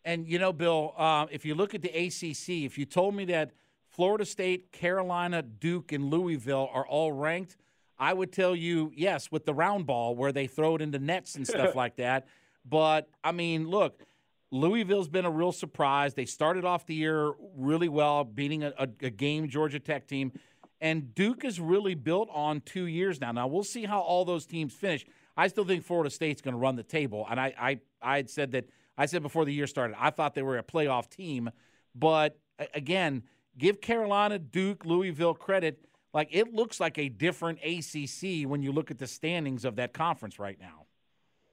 And 0.05 0.27
you 0.27 0.38
know, 0.38 0.53
Bill, 0.53 0.93
uh, 0.95 1.25
if 1.31 1.43
you 1.45 1.55
look 1.55 1.74
at 1.74 1.81
the 1.81 1.89
ACC, 1.89 2.63
if 2.63 2.77
you 2.77 2.85
told 2.85 3.15
me 3.15 3.25
that 3.25 3.51
Florida 3.89 4.24
State, 4.24 4.71
Carolina, 4.71 5.41
Duke, 5.41 5.91
and 5.91 6.12
Louisville 6.12 6.69
are 6.71 6.85
all 6.85 7.12
ranked, 7.12 7.57
I 7.97 8.13
would 8.13 8.31
tell 8.31 8.55
you 8.55 8.91
yes, 8.95 9.31
with 9.31 9.45
the 9.45 9.53
round 9.53 9.88
ball 9.88 10.15
where 10.15 10.31
they 10.31 10.45
throw 10.45 10.75
it 10.75 10.81
into 10.81 11.00
nets 11.00 11.35
and 11.35 11.47
stuff 11.47 11.74
like 11.75 11.95
that. 11.95 12.27
But 12.63 13.09
I 13.24 13.31
mean, 13.31 13.67
look, 13.67 14.03
Louisville's 14.51 15.09
been 15.09 15.25
a 15.25 15.31
real 15.31 15.51
surprise. 15.51 16.13
They 16.13 16.25
started 16.25 16.65
off 16.65 16.85
the 16.85 16.95
year 16.95 17.33
really 17.57 17.89
well, 17.89 18.24
beating 18.24 18.63
a, 18.63 18.74
a, 18.77 18.88
a 19.01 19.09
game 19.09 19.50
Georgia 19.50 19.79
Tech 19.79 20.07
team. 20.07 20.31
And 20.79 21.15
Duke 21.15 21.43
is 21.43 21.59
really 21.59 21.95
built 21.95 22.29
on 22.31 22.62
two 22.62 22.85
years 22.85 23.19
now. 23.19 23.31
Now 23.31 23.47
we'll 23.47 23.63
see 23.63 23.85
how 23.85 24.01
all 24.01 24.24
those 24.24 24.45
teams 24.45 24.71
finish. 24.71 25.03
I 25.35 25.47
still 25.47 25.65
think 25.65 25.83
Florida 25.83 26.12
State's 26.12 26.41
going 26.41 26.53
to 26.53 26.59
run 26.59 26.75
the 26.75 26.83
table, 26.83 27.25
and 27.29 27.39
I, 27.39 27.53
I 27.59 27.79
I 28.01 28.15
had 28.17 28.29
said 28.29 28.51
that 28.51 28.69
I 28.98 29.06
said 29.06 29.22
before 29.22 29.46
the 29.46 29.54
year 29.54 29.68
started, 29.68 29.96
I 30.00 30.10
thought 30.10 30.36
they 30.36 30.42
were 30.42 30.58
a 30.58 30.64
playoff 30.64 31.10
team. 31.10 31.50
But 31.94 32.38
again, 32.74 33.24
give 33.58 33.82
Carolina, 33.82 34.40
Duke, 34.40 34.86
Louisville 34.86 35.34
credit. 35.34 35.86
Like 36.14 36.30
it 36.32 36.54
looks 36.54 36.80
like 36.80 36.98
a 36.98 37.10
different 37.10 37.60
ACC 37.64 38.48
when 38.50 38.62
you 38.62 38.72
look 38.72 38.92
at 38.92 38.98
the 38.98 39.08
standings 39.08 39.66
of 39.66 39.75
that 39.78 39.94
conference 39.94 40.40
right 40.40 40.58
now. 40.60 40.86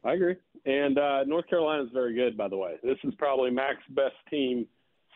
I 0.05 0.15
agree. 0.15 0.37
And 0.67 0.99
uh, 0.99 1.25
North 1.25 1.49
Carolina 1.49 1.85
is 1.85 1.91
very 1.93 2.15
good, 2.15 2.37
by 2.37 2.49
the 2.49 2.57
way. 2.57 2.77
This 2.83 2.99
is 3.05 3.15
probably 3.19 3.51
Mack's 3.51 3.83
best 3.91 4.15
team 4.31 4.67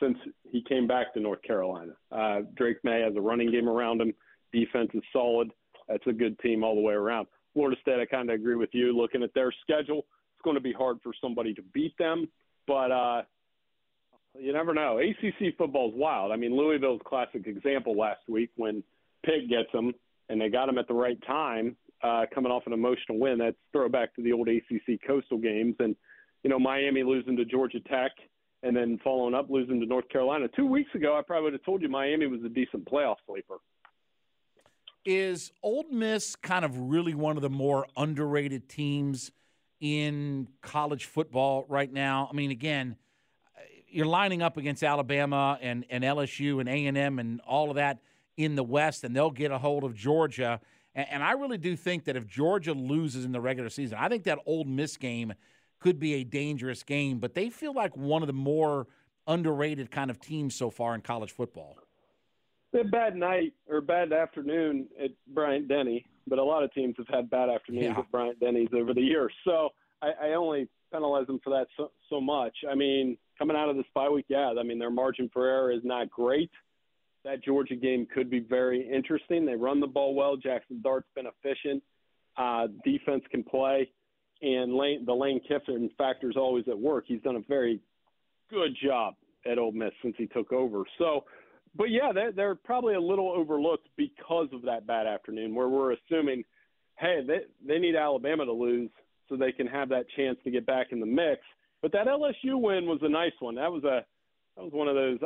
since 0.00 0.16
he 0.50 0.62
came 0.62 0.86
back 0.86 1.14
to 1.14 1.20
North 1.20 1.42
Carolina. 1.42 1.92
Uh, 2.12 2.40
Drake 2.56 2.78
Maye 2.84 3.02
has 3.02 3.16
a 3.16 3.20
running 3.20 3.50
game 3.50 3.68
around 3.68 4.00
him. 4.00 4.12
Defense 4.52 4.90
is 4.94 5.02
solid. 5.12 5.50
That's 5.88 6.06
a 6.06 6.12
good 6.12 6.38
team 6.40 6.64
all 6.64 6.74
the 6.74 6.80
way 6.80 6.94
around. 6.94 7.26
Florida 7.54 7.76
State, 7.80 8.00
I 8.00 8.06
kind 8.06 8.28
of 8.28 8.34
agree 8.34 8.56
with 8.56 8.70
you. 8.72 8.96
Looking 8.96 9.22
at 9.22 9.32
their 9.34 9.52
schedule, 9.62 10.06
it's 10.36 10.44
going 10.44 10.56
to 10.56 10.60
be 10.60 10.72
hard 10.72 10.98
for 11.02 11.12
somebody 11.20 11.54
to 11.54 11.62
beat 11.72 11.96
them. 11.98 12.28
But 12.66 12.92
uh, 12.92 13.22
you 14.38 14.52
never 14.52 14.74
know. 14.74 14.98
ACC 14.98 15.56
football 15.56 15.88
is 15.90 15.94
wild. 15.96 16.32
I 16.32 16.36
mean, 16.36 16.56
Louisville's 16.56 17.00
classic 17.06 17.46
example 17.46 17.96
last 17.96 18.20
week 18.28 18.50
when 18.56 18.82
Pitt 19.24 19.48
gets 19.48 19.70
them 19.72 19.92
and 20.28 20.40
they 20.40 20.48
got 20.48 20.66
them 20.66 20.78
at 20.78 20.88
the 20.88 20.94
right 20.94 21.18
time, 21.26 21.76
uh, 22.02 22.26
coming 22.34 22.52
off 22.52 22.64
an 22.66 22.72
emotional 22.72 23.18
win. 23.18 23.38
That's 23.38 23.56
throwback 23.72 24.14
to 24.16 24.22
the 24.22 24.32
old 24.32 24.48
ACC 24.48 25.00
Coastal 25.06 25.38
games, 25.38 25.76
and 25.78 25.96
you 26.42 26.50
know 26.50 26.58
Miami 26.58 27.02
losing 27.02 27.36
to 27.36 27.44
Georgia 27.44 27.80
Tech 27.80 28.12
and 28.62 28.76
then 28.76 28.98
following 29.04 29.34
up 29.34 29.48
losing 29.48 29.80
to 29.80 29.86
North 29.86 30.08
Carolina. 30.08 30.48
Two 30.54 30.66
weeks 30.66 30.90
ago, 30.94 31.16
I 31.16 31.22
probably 31.22 31.44
would 31.44 31.52
have 31.54 31.64
told 31.64 31.82
you 31.82 31.88
Miami 31.88 32.26
was 32.26 32.40
a 32.44 32.48
decent 32.48 32.84
playoff 32.84 33.16
sleeper. 33.26 33.56
Is 35.04 35.52
Ole 35.62 35.84
Miss 35.90 36.34
kind 36.34 36.64
of 36.64 36.76
really 36.76 37.14
one 37.14 37.36
of 37.36 37.42
the 37.42 37.50
more 37.50 37.86
underrated 37.96 38.68
teams 38.68 39.30
in 39.80 40.48
college 40.62 41.04
football 41.04 41.64
right 41.68 41.92
now? 41.92 42.28
I 42.30 42.34
mean, 42.34 42.50
again, 42.50 42.96
you're 43.88 44.06
lining 44.06 44.42
up 44.42 44.56
against 44.56 44.82
Alabama 44.82 45.58
and, 45.60 45.84
and 45.90 46.04
LSU 46.04 46.60
and 46.60 46.68
A 46.68 46.86
and 46.86 47.40
all 47.42 47.70
of 47.70 47.76
that 47.76 48.00
in 48.36 48.54
the 48.54 48.64
West, 48.64 49.04
and 49.04 49.14
they'll 49.14 49.30
get 49.30 49.50
a 49.50 49.58
hold 49.58 49.84
of 49.84 49.94
Georgia. 49.94 50.60
And, 50.94 51.06
and 51.10 51.22
I 51.22 51.32
really 51.32 51.58
do 51.58 51.76
think 51.76 52.04
that 52.04 52.16
if 52.16 52.26
Georgia 52.26 52.72
loses 52.72 53.24
in 53.24 53.32
the 53.32 53.40
regular 53.40 53.70
season, 53.70 53.98
I 54.00 54.08
think 54.08 54.24
that 54.24 54.38
Ole 54.46 54.64
Miss 54.64 54.96
game– 54.96 55.32
could 55.78 55.98
be 55.98 56.14
a 56.14 56.24
dangerous 56.24 56.82
game, 56.82 57.18
but 57.18 57.34
they 57.34 57.50
feel 57.50 57.74
like 57.74 57.96
one 57.96 58.22
of 58.22 58.26
the 58.26 58.32
more 58.32 58.86
underrated 59.26 59.90
kind 59.90 60.10
of 60.10 60.20
teams 60.20 60.54
so 60.54 60.70
far 60.70 60.94
in 60.94 61.00
college 61.00 61.32
football. 61.32 61.76
Had 62.72 62.90
bad 62.90 63.16
night 63.16 63.54
or 63.68 63.80
bad 63.80 64.12
afternoon 64.12 64.88
at 65.02 65.10
Bryant 65.28 65.68
Denny, 65.68 66.06
but 66.26 66.38
a 66.38 66.44
lot 66.44 66.62
of 66.62 66.72
teams 66.72 66.94
have 66.98 67.08
had 67.08 67.30
bad 67.30 67.48
afternoons 67.48 67.84
yeah. 67.84 67.98
at 67.98 68.10
Bryant 68.10 68.40
Denny's 68.40 68.68
over 68.74 68.94
the 68.94 69.00
years. 69.00 69.32
So 69.44 69.70
I, 70.02 70.10
I 70.22 70.32
only 70.34 70.68
penalize 70.92 71.26
them 71.26 71.40
for 71.42 71.50
that 71.50 71.66
so, 71.76 71.90
so 72.10 72.20
much. 72.20 72.54
I 72.70 72.74
mean, 72.74 73.16
coming 73.38 73.56
out 73.56 73.68
of 73.68 73.76
this 73.76 73.86
bye 73.94 74.08
week, 74.08 74.26
yeah, 74.28 74.52
I 74.58 74.62
mean 74.62 74.78
their 74.78 74.90
margin 74.90 75.30
for 75.32 75.46
error 75.46 75.72
is 75.72 75.82
not 75.84 76.10
great. 76.10 76.50
That 77.24 77.42
Georgia 77.42 77.74
game 77.74 78.06
could 78.12 78.30
be 78.30 78.40
very 78.40 78.88
interesting. 78.88 79.44
They 79.44 79.56
run 79.56 79.80
the 79.80 79.86
ball 79.86 80.14
well. 80.14 80.36
Jackson 80.36 80.80
Dart's 80.82 81.08
been 81.14 81.26
efficient. 81.26 81.82
Uh, 82.36 82.68
defense 82.84 83.24
can 83.30 83.42
play 83.42 83.90
and 84.42 84.74
Lane, 84.74 85.04
the 85.04 85.14
Lane 85.14 85.40
Kiffin 85.46 85.90
factor 85.96 86.30
is 86.30 86.36
always 86.36 86.64
at 86.68 86.78
work. 86.78 87.04
He's 87.06 87.22
done 87.22 87.36
a 87.36 87.42
very 87.48 87.80
good 88.50 88.76
job 88.82 89.14
at 89.50 89.58
Ole 89.58 89.72
Miss 89.72 89.92
since 90.02 90.14
he 90.18 90.26
took 90.26 90.52
over. 90.52 90.82
So, 90.98 91.24
but 91.76 91.90
yeah, 91.90 92.12
they're, 92.12 92.32
they're 92.32 92.54
probably 92.54 92.94
a 92.94 93.00
little 93.00 93.30
overlooked 93.30 93.88
because 93.96 94.48
of 94.52 94.62
that 94.62 94.86
bad 94.86 95.06
afternoon, 95.06 95.54
where 95.54 95.68
we're 95.68 95.92
assuming, 95.92 96.44
hey, 96.96 97.20
they 97.26 97.40
they 97.66 97.78
need 97.78 97.96
Alabama 97.96 98.44
to 98.44 98.52
lose 98.52 98.90
so 99.28 99.36
they 99.36 99.52
can 99.52 99.66
have 99.66 99.88
that 99.90 100.06
chance 100.16 100.38
to 100.44 100.50
get 100.50 100.66
back 100.66 100.88
in 100.92 101.00
the 101.00 101.06
mix. 101.06 101.40
But 101.82 101.92
that 101.92 102.06
LSU 102.06 102.60
win 102.60 102.86
was 102.86 103.00
a 103.02 103.08
nice 103.08 103.32
one. 103.40 103.56
That 103.56 103.70
was 103.70 103.84
a 103.84 104.04
that 104.56 104.62
was 104.62 104.72
one 104.72 104.88
of 104.88 104.94
those. 104.94 105.18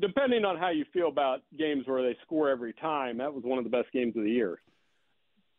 Depending 0.00 0.44
on 0.44 0.56
how 0.56 0.70
you 0.70 0.84
feel 0.92 1.08
about 1.08 1.40
games 1.58 1.82
where 1.86 2.02
they 2.02 2.16
score 2.24 2.48
every 2.48 2.72
time, 2.74 3.18
that 3.18 3.34
was 3.34 3.42
one 3.42 3.58
of 3.58 3.64
the 3.64 3.70
best 3.70 3.90
games 3.92 4.16
of 4.16 4.22
the 4.22 4.30
year. 4.30 4.60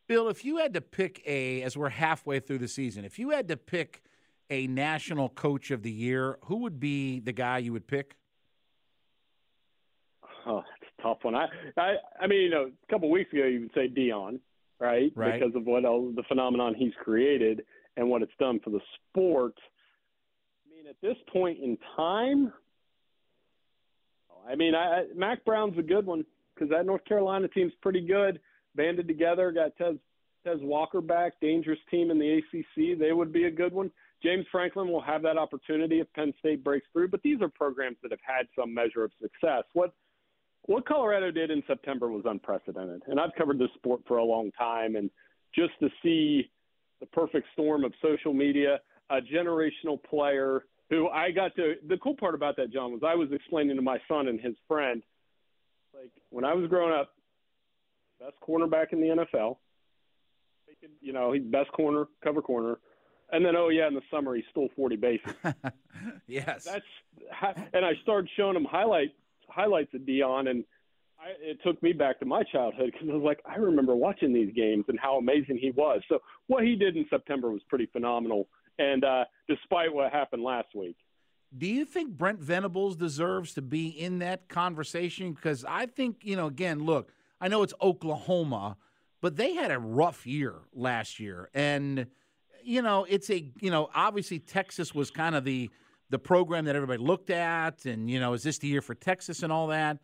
Bill, 0.07 0.29
if 0.29 0.45
you 0.45 0.57
had 0.57 0.73
to 0.73 0.81
pick 0.81 1.21
a, 1.25 1.61
as 1.63 1.77
we're 1.77 1.89
halfway 1.89 2.39
through 2.39 2.59
the 2.59 2.67
season, 2.67 3.03
if 3.03 3.19
you 3.19 3.29
had 3.31 3.49
to 3.49 3.57
pick 3.57 4.03
a 4.49 4.67
national 4.67 5.29
coach 5.29 5.71
of 5.71 5.83
the 5.83 5.91
year, 5.91 6.37
who 6.45 6.57
would 6.57 6.79
be 6.79 7.19
the 7.19 7.31
guy 7.31 7.57
you 7.57 7.73
would 7.73 7.87
pick? 7.87 8.15
Oh, 10.45 10.63
that's 10.63 10.91
a 10.99 11.01
tough 11.01 11.19
one. 11.21 11.35
I, 11.35 11.47
I, 11.77 11.95
I 12.19 12.27
mean, 12.27 12.41
you 12.41 12.49
know, 12.49 12.71
a 12.71 12.91
couple 12.91 13.09
of 13.09 13.11
weeks 13.11 13.31
ago, 13.33 13.45
you 13.45 13.61
would 13.61 13.71
say 13.73 13.87
Deion, 13.87 14.39
right? 14.79 15.11
Right. 15.15 15.39
Because 15.39 15.55
of 15.55 15.65
what 15.65 15.85
else, 15.85 16.13
the 16.15 16.23
phenomenon 16.27 16.75
he's 16.75 16.93
created 17.03 17.63
and 17.97 18.09
what 18.09 18.21
it's 18.21 18.31
done 18.39 18.59
for 18.63 18.69
the 18.69 18.79
sport. 19.09 19.53
I 20.65 20.75
mean, 20.75 20.87
at 20.89 20.95
this 21.01 21.17
point 21.31 21.59
in 21.59 21.77
time, 21.95 22.51
I 24.49 24.55
mean, 24.55 24.73
I, 24.73 25.03
Mack 25.15 25.45
Brown's 25.45 25.77
a 25.77 25.83
good 25.83 26.05
one 26.05 26.25
because 26.53 26.69
that 26.69 26.85
North 26.85 27.05
Carolina 27.05 27.47
team's 27.47 27.73
pretty 27.81 28.01
good 28.01 28.39
banded 28.75 29.07
together, 29.07 29.51
got 29.51 29.75
Tez, 29.77 29.95
Tez 30.45 30.59
Walker 30.61 31.01
back, 31.01 31.33
dangerous 31.41 31.79
team 31.89 32.11
in 32.11 32.19
the 32.19 32.39
ACC. 32.39 32.97
They 32.97 33.11
would 33.11 33.31
be 33.31 33.45
a 33.45 33.51
good 33.51 33.73
one. 33.73 33.91
James 34.23 34.45
Franklin 34.51 34.89
will 34.89 35.01
have 35.01 35.23
that 35.23 35.37
opportunity 35.37 35.99
if 35.99 36.11
Penn 36.13 36.33
State 36.39 36.63
breaks 36.63 36.85
through, 36.93 37.07
but 37.09 37.21
these 37.23 37.41
are 37.41 37.49
programs 37.49 37.97
that 38.03 38.11
have 38.11 38.19
had 38.23 38.47
some 38.57 38.73
measure 38.73 39.03
of 39.03 39.11
success. 39.21 39.63
What 39.73 39.93
what 40.63 40.85
Colorado 40.87 41.31
did 41.31 41.51
in 41.51 41.63
September 41.67 42.09
was 42.09 42.23
unprecedented, 42.25 43.01
and 43.07 43.19
I've 43.19 43.33
covered 43.37 43.59
this 43.59 43.69
sport 43.75 44.01
for 44.07 44.17
a 44.17 44.23
long 44.23 44.51
time, 44.51 44.95
and 44.95 45.09
just 45.53 45.73
to 45.79 45.89
see 46.03 46.49
the 46.99 47.07
perfect 47.07 47.47
storm 47.53 47.83
of 47.83 47.93
social 48.01 48.33
media, 48.33 48.79
a 49.09 49.19
generational 49.19 50.01
player 50.03 50.65
who 50.89 51.07
I 51.09 51.31
got 51.31 51.55
to. 51.55 51.75
The 51.87 51.97
cool 51.97 52.15
part 52.15 52.35
about 52.35 52.55
that, 52.57 52.71
John, 52.71 52.91
was 52.91 53.01
I 53.05 53.15
was 53.15 53.29
explaining 53.31 53.75
to 53.75 53.81
my 53.81 53.97
son 54.07 54.27
and 54.27 54.39
his 54.39 54.55
friend, 54.67 55.01
like 55.93 56.11
when 56.29 56.45
I 56.45 56.53
was 56.53 56.69
growing 56.69 56.93
up, 56.93 57.09
best 58.19 58.35
cornerback 58.47 58.93
in 58.93 59.01
the 59.01 59.07
NFL. 59.07 59.57
You 60.99 61.13
know, 61.13 61.31
he's 61.31 61.43
best 61.43 61.71
corner, 61.73 62.05
cover 62.23 62.41
corner. 62.41 62.79
And 63.31 63.45
then, 63.45 63.55
oh 63.55 63.69
yeah, 63.69 63.87
in 63.87 63.93
the 63.93 64.01
summer 64.11 64.35
he 64.35 64.43
stole 64.51 64.69
40 64.75 64.95
bases. 64.97 65.33
yes, 66.27 66.65
that's 66.65 66.85
and 67.73 67.85
I 67.85 67.93
started 68.03 68.29
showing 68.35 68.55
him 68.55 68.65
highlight 68.65 69.13
highlights 69.51 69.93
of 69.93 70.01
Deion, 70.01 70.49
and 70.49 70.63
I, 71.19 71.31
it 71.41 71.59
took 71.63 71.81
me 71.83 71.93
back 71.93 72.19
to 72.19 72.25
my 72.25 72.43
childhood 72.43 72.91
because 72.91 73.09
I 73.09 73.13
was 73.13 73.23
like, 73.23 73.39
I 73.45 73.55
remember 73.57 73.95
watching 73.95 74.33
these 74.33 74.53
games 74.55 74.85
and 74.87 74.99
how 74.99 75.17
amazing 75.17 75.57
he 75.61 75.71
was. 75.71 76.01
So 76.09 76.19
what 76.47 76.63
he 76.63 76.75
did 76.75 76.97
in 76.97 77.05
September 77.09 77.51
was 77.51 77.61
pretty 77.69 77.87
phenomenal. 77.87 78.47
And 78.79 79.03
uh, 79.03 79.25
despite 79.47 79.93
what 79.93 80.11
happened 80.11 80.43
last 80.43 80.69
week, 80.75 80.95
do 81.55 81.67
you 81.67 81.83
think 81.83 82.17
Brent 82.17 82.39
Venables 82.39 82.95
deserves 82.95 83.53
to 83.55 83.61
be 83.61 83.89
in 83.89 84.19
that 84.19 84.47
conversation? 84.47 85.33
Because 85.33 85.65
I 85.67 85.85
think 85.85 86.21
you 86.23 86.37
know, 86.37 86.47
again, 86.47 86.85
look 86.85 87.11
I 87.41 87.47
know 87.47 87.63
it's 87.63 87.73
Oklahoma, 87.81 88.77
but 89.19 89.35
they 89.35 89.55
had 89.55 89.71
a 89.71 89.79
rough 89.79 90.27
year 90.27 90.53
last 90.73 91.19
year. 91.19 91.49
And, 91.55 92.05
you 92.63 92.83
know, 92.83 93.05
it's 93.09 93.31
a, 93.31 93.51
you 93.59 93.71
know, 93.71 93.89
obviously 93.95 94.37
Texas 94.37 94.93
was 94.93 95.09
kind 95.09 95.35
of 95.35 95.43
the, 95.43 95.71
the 96.11 96.19
program 96.19 96.65
that 96.65 96.75
everybody 96.75 97.01
looked 97.01 97.29
at. 97.31 97.85
And, 97.85 98.09
you 98.09 98.19
know, 98.19 98.33
is 98.33 98.43
this 98.43 98.59
the 98.59 98.67
year 98.67 98.81
for 98.81 98.93
Texas 98.93 99.41
and 99.41 99.51
all 99.51 99.67
that? 99.67 99.97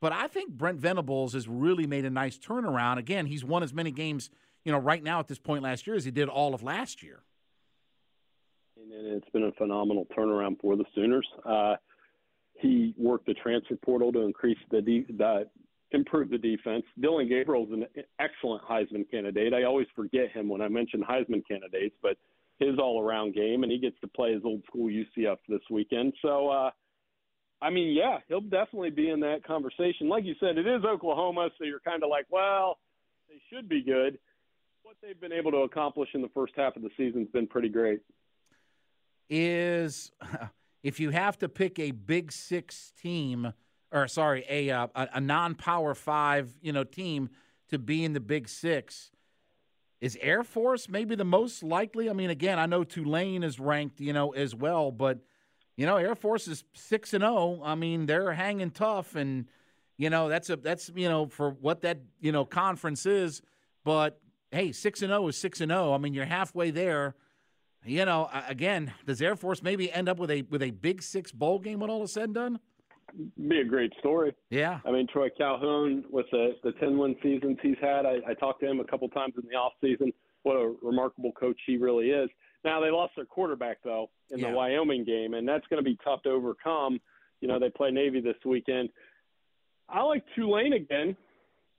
But 0.00 0.12
I 0.12 0.28
think 0.28 0.52
Brent 0.52 0.78
Venables 0.78 1.32
has 1.32 1.48
really 1.48 1.86
made 1.86 2.04
a 2.04 2.10
nice 2.10 2.38
turnaround. 2.38 2.98
Again, 2.98 3.26
he's 3.26 3.44
won 3.44 3.62
as 3.62 3.72
many 3.72 3.90
games, 3.90 4.30
you 4.64 4.70
know, 4.70 4.78
right 4.78 5.02
now 5.02 5.18
at 5.18 5.26
this 5.26 5.38
point 5.38 5.62
last 5.64 5.86
year 5.86 5.96
as 5.96 6.04
he 6.04 6.10
did 6.10 6.28
all 6.28 6.54
of 6.54 6.62
last 6.62 7.02
year. 7.02 7.22
And 8.76 9.06
it's 9.06 9.28
been 9.30 9.44
a 9.44 9.52
phenomenal 9.52 10.06
turnaround 10.16 10.60
for 10.60 10.76
the 10.76 10.84
Sooners. 10.94 11.26
Uh, 11.44 11.76
he 12.60 12.94
worked 12.96 13.26
the 13.26 13.34
transfer 13.34 13.76
portal 13.76 14.12
to 14.12 14.20
increase 14.20 14.58
the, 14.70 14.80
the 14.80 15.46
improve 15.92 16.30
the 16.30 16.38
defense. 16.38 16.84
Dillon 17.00 17.28
Gabriel's 17.28 17.70
an 17.72 17.86
excellent 18.18 18.62
Heisman 18.62 19.10
candidate. 19.10 19.54
I 19.54 19.64
always 19.64 19.86
forget 19.94 20.30
him 20.30 20.48
when 20.48 20.60
I 20.60 20.68
mention 20.68 21.02
Heisman 21.02 21.42
candidates, 21.48 21.94
but 22.02 22.16
his 22.58 22.78
all-around 22.78 23.34
game, 23.34 23.62
and 23.62 23.72
he 23.72 23.78
gets 23.78 23.98
to 24.00 24.08
play 24.08 24.32
his 24.32 24.42
old 24.44 24.62
school 24.66 24.88
UCF 24.88 25.38
this 25.48 25.60
weekend. 25.70 26.14
So, 26.22 26.48
uh, 26.48 26.70
I 27.60 27.70
mean, 27.70 27.94
yeah, 27.94 28.18
he'll 28.28 28.40
definitely 28.40 28.90
be 28.90 29.10
in 29.10 29.20
that 29.20 29.44
conversation. 29.46 30.08
Like 30.08 30.24
you 30.24 30.34
said, 30.40 30.58
it 30.58 30.66
is 30.66 30.84
Oklahoma, 30.84 31.48
so 31.58 31.64
you're 31.64 31.80
kind 31.80 32.02
of 32.02 32.10
like, 32.10 32.26
well, 32.30 32.78
they 33.28 33.40
should 33.50 33.68
be 33.68 33.82
good. 33.82 34.18
What 34.82 34.96
they've 35.02 35.20
been 35.20 35.32
able 35.32 35.50
to 35.52 35.58
accomplish 35.58 36.10
in 36.14 36.22
the 36.22 36.30
first 36.34 36.54
half 36.56 36.76
of 36.76 36.82
the 36.82 36.90
season 36.96 37.22
has 37.22 37.30
been 37.30 37.46
pretty 37.46 37.68
great. 37.68 38.00
Is 39.28 40.12
if 40.82 41.00
you 41.00 41.10
have 41.10 41.38
to 41.38 41.48
pick 41.48 41.78
a 41.78 41.90
Big 41.90 42.32
Six 42.32 42.92
team– 43.00 43.52
or 43.92 44.08
sorry, 44.08 44.44
a 44.48 44.70
uh, 44.70 44.88
a, 44.94 45.08
a 45.14 45.20
non-power 45.20 45.94
five, 45.94 46.50
you 46.60 46.72
know, 46.72 46.84
team 46.84 47.30
to 47.68 47.78
be 47.78 48.04
in 48.04 48.12
the 48.12 48.20
Big 48.20 48.48
Six. 48.48 49.10
Is 50.00 50.18
Air 50.20 50.42
Force 50.44 50.88
maybe 50.88 51.14
the 51.14 51.24
most 51.24 51.62
likely? 51.62 52.10
I 52.10 52.12
mean, 52.12 52.30
again, 52.30 52.58
I 52.58 52.66
know 52.66 52.84
Tulane 52.84 53.42
is 53.42 53.58
ranked, 53.58 54.00
you 54.00 54.12
know, 54.12 54.30
as 54.30 54.54
well, 54.54 54.90
but 54.90 55.20
you 55.76 55.84
know, 55.86 55.96
Air 55.96 56.14
Force 56.14 56.48
is 56.48 56.64
six 56.74 57.12
and 57.12 57.22
zero. 57.22 57.60
Oh. 57.60 57.62
I 57.64 57.74
mean, 57.74 58.06
they're 58.06 58.32
hanging 58.32 58.70
tough, 58.70 59.14
and 59.14 59.46
you 59.96 60.10
know, 60.10 60.28
that's 60.28 60.50
a 60.50 60.56
that's 60.56 60.90
you 60.94 61.08
know 61.08 61.26
for 61.26 61.50
what 61.50 61.82
that 61.82 62.00
you 62.20 62.32
know 62.32 62.44
conference 62.44 63.06
is. 63.06 63.42
But 63.84 64.20
hey, 64.50 64.72
six 64.72 65.02
and 65.02 65.10
zero 65.10 65.28
is 65.28 65.36
six 65.36 65.60
and 65.60 65.70
zero. 65.70 65.92
I 65.92 65.98
mean, 65.98 66.14
you're 66.14 66.24
halfway 66.24 66.70
there. 66.70 67.14
You 67.84 68.04
know, 68.04 68.28
again, 68.48 68.92
does 69.06 69.22
Air 69.22 69.36
Force 69.36 69.62
maybe 69.62 69.92
end 69.92 70.08
up 70.08 70.18
with 70.18 70.30
a 70.30 70.42
with 70.42 70.62
a 70.62 70.70
Big 70.70 71.02
Six 71.02 71.30
bowl 71.30 71.58
game 71.58 71.80
when 71.80 71.90
all 71.90 72.02
is 72.02 72.12
said 72.12 72.24
and 72.24 72.34
done? 72.34 72.60
Be 73.48 73.60
a 73.60 73.64
great 73.64 73.92
story. 73.98 74.34
Yeah. 74.50 74.80
I 74.84 74.90
mean, 74.90 75.06
Troy 75.12 75.28
Calhoun 75.36 76.04
with 76.10 76.26
the 76.30 76.56
the 76.62 76.72
10 76.72 76.98
win 76.98 77.16
seasons 77.22 77.58
he's 77.62 77.76
had. 77.80 78.06
I, 78.06 78.18
I 78.28 78.34
talked 78.34 78.60
to 78.60 78.70
him 78.70 78.80
a 78.80 78.84
couple 78.84 79.08
times 79.08 79.34
in 79.36 79.48
the 79.48 79.56
off 79.56 79.72
season. 79.80 80.12
What 80.42 80.56
a 80.56 80.74
remarkable 80.82 81.32
coach 81.32 81.58
he 81.66 81.76
really 81.76 82.10
is. 82.10 82.28
Now 82.64 82.80
they 82.80 82.90
lost 82.90 83.12
their 83.16 83.24
quarterback 83.24 83.78
though 83.84 84.10
in 84.30 84.38
yeah. 84.38 84.50
the 84.50 84.56
Wyoming 84.56 85.04
game, 85.04 85.34
and 85.34 85.48
that's 85.48 85.66
going 85.68 85.82
to 85.82 85.88
be 85.88 85.98
tough 86.04 86.22
to 86.22 86.30
overcome. 86.30 87.00
you 87.40 87.48
know, 87.48 87.58
they 87.58 87.70
play 87.70 87.90
Navy 87.90 88.20
this 88.20 88.36
weekend. 88.44 88.88
I 89.88 90.02
like 90.02 90.24
Tulane 90.34 90.72
again. 90.72 91.16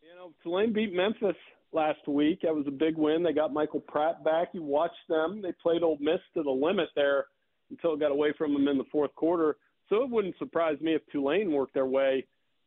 You 0.02 0.16
know, 0.16 0.32
Tulane 0.44 0.72
beat 0.72 0.94
Memphis 0.94 1.36
last 1.74 2.08
week. 2.08 2.40
That 2.44 2.56
was 2.56 2.66
a 2.68 2.72
big 2.72 2.96
win. 2.98 3.24
They 3.24 3.34
got 3.34 3.54
Michael 3.54 3.82
Pratt 3.82 4.24
back. 4.24 4.50
You 4.54 4.64
watched 4.64 4.96
them. 5.10 5.42
They 5.42 5.52
played 5.62 5.84
Ole 5.84 5.98
Miss 6.00 6.20
to 6.36 6.44
the 6.44 6.50
limit 6.50 6.90
there 6.96 7.26
until 7.70 7.94
it 7.94 8.00
got 8.00 8.12
away 8.12 8.34
from 8.38 8.54
them 8.54 8.68
in 8.68 8.78
the 8.78 8.86
fourth 8.92 9.14
quarter. 9.16 9.58
So 9.90 10.04
it 10.04 10.10
wouldn't 10.10 10.38
surprise 10.38 10.80
me 10.82 10.94
if 10.94 11.02
Tulane 11.12 11.52
worked 11.52 11.74
their 11.74 11.86
way 11.86 12.26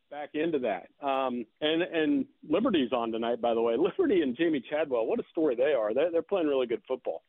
back 0.09 0.31
into 0.33 0.59
that. 0.59 0.87
Um, 1.05 1.45
and 1.61 1.81
and 1.81 2.25
Liberty's 2.47 2.91
on 2.91 3.11
tonight, 3.11 3.41
by 3.41 3.53
the 3.53 3.61
way. 3.61 3.75
Liberty 3.77 4.21
and 4.21 4.35
Jamey 4.37 4.61
Chadwell, 4.69 5.05
what 5.05 5.19
a 5.19 5.23
story 5.31 5.55
they 5.55 5.73
are. 5.73 5.93
They're, 5.93 6.11
they're 6.11 6.21
playing 6.21 6.47
really 6.47 6.67
good 6.67 6.81
football. 6.87 7.23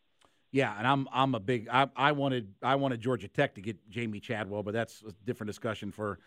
Yeah, 0.51 0.77
and 0.77 0.87
I'm 0.87 1.09
I'm 1.13 1.35
a 1.35 1.41
big 1.41 1.69
I, 1.71 1.89
I 1.97 2.13
wanted 2.13 2.53
I 2.63 2.75
wanted 2.75 3.01
Georgia 3.01 3.29
Tech 3.29 3.55
to 3.55 3.63
get 3.63 3.91
Jamey 3.91 4.21
Chadwell, 4.21 4.63
but 4.63 4.75
that's 4.75 5.03
a 5.03 5.13
different 5.25 5.49
discussion 5.49 5.91
for 5.91 6.19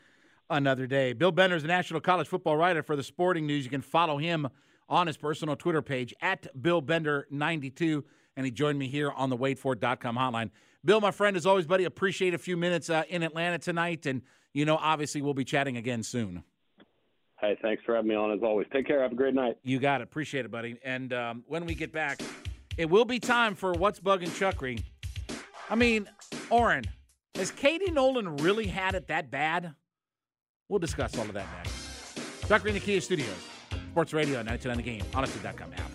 another 0.49 0.87
day. 0.87 1.13
Bill 1.13 1.31
Bender 1.31 1.55
is 1.55 1.63
a 1.63 1.67
national 1.67 2.01
college 2.01 2.27
football 2.27 2.57
writer 2.57 2.81
for 2.81 2.95
the 2.95 3.03
Sporting 3.03 3.45
News. 3.45 3.65
You 3.65 3.69
can 3.69 3.81
follow 3.81 4.17
him 4.17 4.47
on 4.89 5.07
his 5.07 5.17
personal 5.17 5.55
Twitter 5.55 5.81
page 5.81 6.13
at 6.21 6.47
Bill 6.59 6.81
Bender92, 6.81 8.03
and 8.35 8.45
he 8.45 8.51
joined 8.51 8.79
me 8.79 8.87
here 8.87 9.11
on 9.11 9.29
the 9.29 9.37
WadeFord.com 9.37 10.15
hotline. 10.15 10.49
Bill, 10.83 11.01
my 11.01 11.11
friend, 11.11 11.35
as 11.35 11.45
always, 11.45 11.65
buddy, 11.65 11.85
appreciate 11.85 12.33
a 12.33 12.37
few 12.37 12.57
minutes 12.57 12.89
uh, 12.89 13.03
in 13.09 13.23
Atlanta 13.23 13.57
tonight, 13.57 14.05
and 14.05 14.21
you 14.53 14.65
know, 14.65 14.77
obviously, 14.77 15.21
we'll 15.21 15.33
be 15.33 15.45
chatting 15.45 15.77
again 15.77 16.03
soon. 16.03 16.43
Hey, 17.41 17.57
thanks 17.61 17.83
for 17.85 17.95
having 17.95 18.09
me 18.09 18.15
on 18.15 18.31
as 18.31 18.41
always. 18.43 18.67
Take 18.71 18.87
care. 18.87 19.01
Have 19.01 19.11
a 19.11 19.15
great 19.15 19.33
night. 19.33 19.57
You 19.63 19.79
got 19.79 20.01
it. 20.01 20.05
Appreciate 20.05 20.45
it, 20.45 20.51
buddy. 20.51 20.79
And 20.85 21.11
um, 21.11 21.43
when 21.47 21.65
we 21.65 21.75
get 21.75 21.91
back. 21.91 22.21
It 22.77 22.89
will 22.89 23.05
be 23.05 23.19
time 23.19 23.55
for 23.55 23.71
What's 23.73 23.99
Bugging 23.99 24.29
Chuckery. 24.37 24.83
I 25.69 25.75
mean, 25.75 26.09
Oren, 26.49 26.83
has 27.35 27.51
Katie 27.51 27.91
Nolan 27.91 28.35
really 28.37 28.67
had 28.67 28.95
it 28.95 29.07
that 29.07 29.31
bad? 29.31 29.73
We'll 30.67 30.79
discuss 30.79 31.17
all 31.17 31.25
of 31.25 31.33
that 31.33 31.47
next. 31.57 32.17
Chuckery 32.47 32.69
in 32.69 32.73
the 32.73 32.79
Kia 32.79 32.99
Studios, 32.99 33.29
Sports 33.91 34.13
Radio, 34.13 34.37
929 34.39 34.77
The 34.77 34.83
Game, 34.83 35.03
Audacy.com 35.13 35.73
app. 35.73 35.94